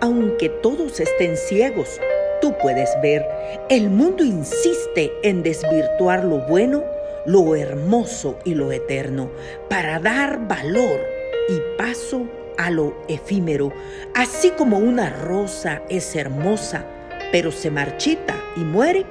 aunque 0.00 0.48
todos 0.48 1.00
estén 1.00 1.36
ciegos, 1.36 2.00
tú 2.40 2.54
puedes 2.60 2.90
ver. 3.02 3.26
El 3.68 3.90
mundo 3.90 4.24
insiste 4.24 5.12
en 5.22 5.42
desvirtuar 5.42 6.24
lo 6.24 6.38
bueno, 6.46 6.84
lo 7.26 7.54
hermoso 7.54 8.38
y 8.44 8.54
lo 8.54 8.72
eterno 8.72 9.30
para 9.68 9.98
dar 9.98 10.48
valor 10.48 11.00
y 11.48 11.76
paso 11.76 12.26
a 12.56 12.70
lo 12.70 12.96
efímero, 13.08 13.72
así 14.14 14.50
como 14.50 14.78
una 14.78 15.10
rosa 15.10 15.82
es 15.88 16.14
hermosa, 16.14 16.84
pero 17.32 17.52
se 17.52 17.70
marchita 17.70 18.34
y 18.56 18.60
muere, 18.60 19.04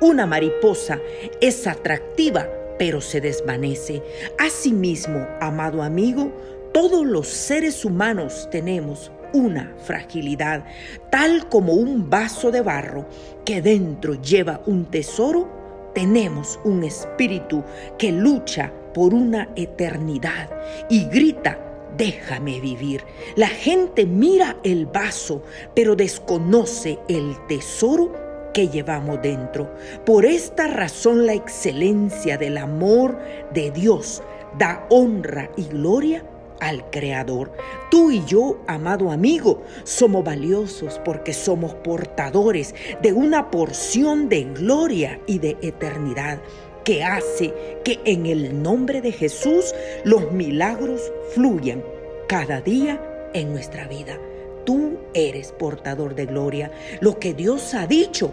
una 0.00 0.26
mariposa 0.26 1.00
es 1.40 1.66
atractiva, 1.66 2.48
pero 2.78 3.00
se 3.00 3.20
desvanece. 3.20 4.02
Asimismo, 4.38 5.26
amado 5.40 5.82
amigo, 5.82 6.32
todos 6.72 7.04
los 7.06 7.28
seres 7.28 7.84
humanos 7.84 8.48
tenemos 8.50 9.10
una 9.32 9.74
fragilidad, 9.78 10.64
tal 11.10 11.48
como 11.48 11.74
un 11.74 12.08
vaso 12.08 12.50
de 12.50 12.60
barro 12.60 13.06
que 13.44 13.62
dentro 13.62 14.20
lleva 14.20 14.60
un 14.66 14.86
tesoro, 14.86 15.90
tenemos 15.94 16.58
un 16.64 16.84
espíritu 16.84 17.62
que 17.98 18.12
lucha 18.12 18.72
por 18.94 19.14
una 19.14 19.48
eternidad 19.56 20.50
y 20.88 21.04
grita, 21.06 21.58
déjame 21.96 22.60
vivir. 22.60 23.04
La 23.36 23.48
gente 23.48 24.06
mira 24.06 24.56
el 24.64 24.86
vaso, 24.86 25.42
pero 25.74 25.96
desconoce 25.96 26.98
el 27.08 27.36
tesoro 27.46 28.50
que 28.52 28.68
llevamos 28.68 29.20
dentro. 29.22 29.74
Por 30.04 30.26
esta 30.26 30.66
razón 30.66 31.26
la 31.26 31.34
excelencia 31.34 32.36
del 32.36 32.58
amor 32.58 33.18
de 33.52 33.70
Dios 33.70 34.22
da 34.58 34.86
honra 34.90 35.50
y 35.56 35.64
gloria 35.64 36.24
al 36.62 36.88
Creador. 36.90 37.52
Tú 37.90 38.10
y 38.12 38.24
yo, 38.24 38.62
amado 38.68 39.10
amigo, 39.10 39.62
somos 39.82 40.24
valiosos 40.24 41.00
porque 41.04 41.32
somos 41.32 41.74
portadores 41.74 42.74
de 43.02 43.12
una 43.12 43.50
porción 43.50 44.28
de 44.28 44.44
gloria 44.44 45.20
y 45.26 45.40
de 45.40 45.58
eternidad 45.60 46.40
que 46.84 47.02
hace 47.02 47.52
que 47.84 48.00
en 48.04 48.26
el 48.26 48.62
nombre 48.62 49.00
de 49.00 49.12
Jesús 49.12 49.74
los 50.04 50.32
milagros 50.32 51.12
fluyan 51.34 51.82
cada 52.28 52.60
día 52.60 53.00
en 53.34 53.52
nuestra 53.52 53.88
vida. 53.88 54.18
Tú 54.64 54.98
eres 55.14 55.50
portador 55.50 56.14
de 56.14 56.26
gloria. 56.26 56.70
Lo 57.00 57.18
que 57.18 57.34
Dios 57.34 57.74
ha 57.74 57.88
dicho 57.88 58.32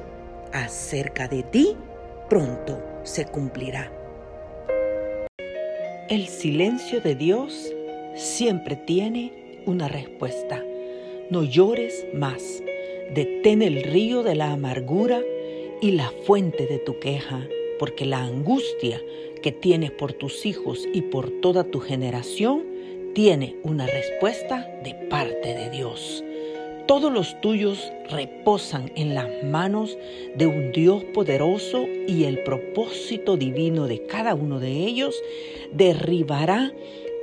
acerca 0.54 1.28
de 1.28 1.42
ti 1.44 1.76
pronto 2.30 2.80
se 3.04 3.26
cumplirá. 3.26 3.92
El 6.10 6.28
silencio 6.28 7.02
de 7.02 7.16
Dios 7.16 7.72
siempre 8.20 8.76
tiene 8.76 9.32
una 9.66 9.88
respuesta. 9.88 10.64
No 11.30 11.44
llores 11.44 12.06
más. 12.14 12.62
Detén 13.14 13.62
el 13.62 13.82
río 13.82 14.24
de 14.24 14.36
la 14.36 14.52
amargura 14.52 15.22
y 15.82 15.92
la 15.92 16.12
fuente 16.26 16.68
de 16.68 16.80
tu 16.80 17.00
queja, 17.00 17.48
porque 17.80 18.06
la 18.06 18.20
angustia 18.20 19.02
que 19.42 19.52
tienes 19.52 19.92
por 19.92 20.14
tus 20.14 20.46
hijos 20.46 20.86
y 20.94 21.04
por 21.04 21.32
toda 21.42 21.64
tu 21.64 21.80
generación 21.80 22.66
tiene 23.16 23.56
una 23.64 23.88
respuesta 23.88 24.70
de 24.84 24.94
parte 25.10 25.54
de 25.54 25.70
Dios. 25.70 26.24
Todos 26.88 27.14
los 27.14 27.40
tuyos 27.40 27.92
reposan 28.10 28.92
en 28.96 29.16
las 29.16 29.30
manos 29.44 29.98
de 30.36 30.48
un 30.48 30.72
Dios 30.72 31.04
poderoso 31.14 31.86
y 32.08 32.26
el 32.26 32.44
propósito 32.44 33.38
divino 33.38 33.88
de 33.88 34.04
cada 34.08 34.34
uno 34.34 34.60
de 34.60 34.72
ellos 34.72 35.16
derribará 35.72 36.74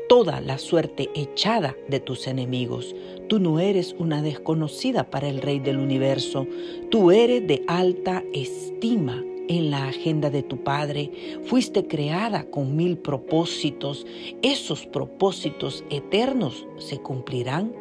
toda 0.08 0.40
la 0.40 0.58
suerte 0.58 1.10
echada 1.14 1.76
de 1.88 2.00
tus 2.00 2.26
enemigos. 2.26 2.94
Tú 3.28 3.38
no 3.38 3.60
eres 3.60 3.94
una 3.98 4.22
desconocida 4.22 5.10
para 5.10 5.28
el 5.28 5.42
Rey 5.42 5.58
del 5.58 5.78
universo, 5.78 6.46
tú 6.90 7.10
eres 7.10 7.46
de 7.46 7.64
alta 7.66 8.22
estima 8.32 9.22
en 9.48 9.70
la 9.70 9.88
agenda 9.88 10.30
de 10.30 10.42
tu 10.42 10.62
Padre. 10.62 11.10
Fuiste 11.44 11.86
creada 11.86 12.50
con 12.50 12.76
mil 12.76 12.98
propósitos. 12.98 14.06
Esos 14.42 14.86
propósitos 14.86 15.84
eternos 15.90 16.66
se 16.78 16.98
cumplirán 16.98 17.72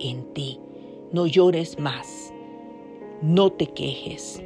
en 0.00 0.24
ti. 0.34 0.60
No 1.12 1.26
llores 1.26 1.78
más. 1.78 2.32
No 3.22 3.50
te 3.50 3.66
quejes. 3.66 4.42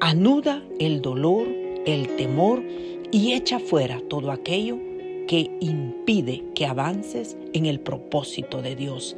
Anuda 0.00 0.62
el 0.78 1.02
dolor, 1.02 1.46
el 1.86 2.16
temor 2.16 2.62
y 3.10 3.32
echa 3.32 3.58
fuera 3.58 4.00
todo 4.08 4.30
aquello 4.30 4.78
que 5.26 5.50
impide 5.60 6.44
que 6.54 6.66
avances 6.66 7.36
en 7.52 7.66
el 7.66 7.80
propósito 7.80 8.62
de 8.62 8.76
Dios. 8.76 9.16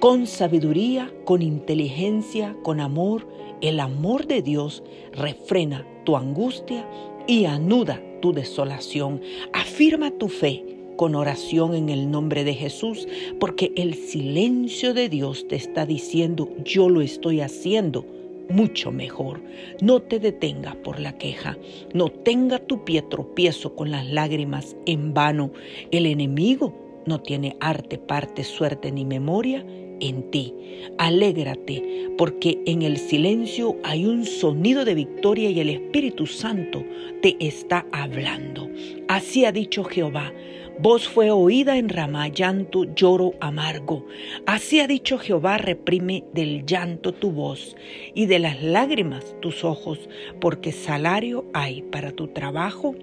Con 0.00 0.26
sabiduría, 0.26 1.12
con 1.24 1.42
inteligencia, 1.42 2.56
con 2.62 2.80
amor, 2.80 3.26
el 3.60 3.80
amor 3.80 4.26
de 4.26 4.42
Dios 4.42 4.82
refrena 5.12 5.86
tu 6.04 6.16
angustia 6.16 6.88
y 7.26 7.46
anuda 7.46 8.00
tu 8.20 8.32
desolación. 8.32 9.20
Afirma 9.52 10.10
tu 10.12 10.28
fe 10.28 10.64
con 10.96 11.14
oración 11.14 11.74
en 11.74 11.88
el 11.88 12.10
nombre 12.10 12.44
de 12.44 12.54
Jesús, 12.54 13.06
porque 13.38 13.72
el 13.76 13.94
silencio 13.94 14.94
de 14.94 15.08
Dios 15.08 15.46
te 15.48 15.56
está 15.56 15.86
diciendo, 15.86 16.48
yo 16.64 16.88
lo 16.88 17.00
estoy 17.00 17.40
haciendo 17.40 18.04
mucho 18.48 18.90
mejor. 18.90 19.40
No 19.80 20.00
te 20.00 20.18
detenga 20.18 20.74
por 20.82 21.00
la 21.00 21.16
queja, 21.18 21.56
no 21.94 22.08
tenga 22.08 22.58
tu 22.58 22.84
pie 22.84 23.02
tropiezo 23.02 23.74
con 23.74 23.90
las 23.90 24.06
lágrimas 24.06 24.76
en 24.86 25.14
vano. 25.14 25.52
El 25.90 26.06
enemigo 26.06 26.74
no 27.06 27.20
tiene 27.20 27.56
arte, 27.60 27.98
parte, 27.98 28.44
suerte 28.44 28.92
ni 28.92 29.04
memoria 29.04 29.64
en 30.00 30.30
ti. 30.30 30.54
Alégrate, 30.98 32.10
porque 32.16 32.58
en 32.66 32.82
el 32.82 32.96
silencio 32.96 33.76
hay 33.84 34.06
un 34.06 34.24
sonido 34.24 34.84
de 34.84 34.94
victoria 34.94 35.50
y 35.50 35.60
el 35.60 35.70
Espíritu 35.70 36.26
Santo 36.26 36.84
te 37.22 37.36
está 37.40 37.86
hablando. 37.92 38.68
Así 39.08 39.44
ha 39.44 39.52
dicho 39.52 39.84
Jehová. 39.84 40.32
Voz 40.80 41.08
fue 41.08 41.32
oída 41.32 41.76
en 41.76 41.88
Ramá, 41.88 42.28
llanto, 42.28 42.84
lloro 42.94 43.34
amargo. 43.40 44.06
Así 44.46 44.78
ha 44.78 44.86
dicho 44.86 45.18
Jehová, 45.18 45.58
reprime 45.58 46.22
del 46.32 46.64
llanto 46.66 47.12
tu 47.12 47.32
voz 47.32 47.76
y 48.14 48.26
de 48.26 48.38
las 48.38 48.62
lágrimas 48.62 49.34
tus 49.40 49.64
ojos, 49.64 50.08
porque 50.40 50.70
salario 50.70 51.46
hay 51.52 51.82
para 51.82 52.12
tu 52.12 52.28
trabajo. 52.28 52.94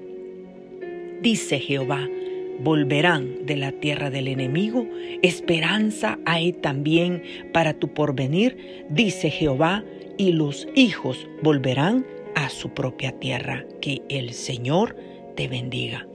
Dice 1.21 1.59
Jehová, 1.59 2.07
volverán 2.59 3.45
de 3.45 3.57
la 3.57 3.71
tierra 3.71 4.09
del 4.09 4.27
enemigo, 4.27 4.87
esperanza 5.21 6.19
hay 6.25 6.53
también 6.53 7.23
para 7.53 7.73
tu 7.73 7.93
porvenir, 7.93 8.85
dice 8.89 9.29
Jehová, 9.29 9.83
y 10.17 10.31
los 10.31 10.67
hijos 10.75 11.27
volverán 11.41 12.05
a 12.35 12.49
su 12.49 12.69
propia 12.69 13.11
tierra. 13.19 13.65
Que 13.81 14.01
el 14.09 14.33
Señor 14.33 14.95
te 15.35 15.47
bendiga. 15.47 16.07